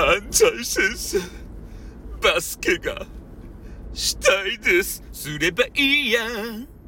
[0.00, 1.18] 安西先生、
[2.22, 3.06] バスケが
[3.92, 5.02] したいです。
[5.12, 6.79] すればいいやん。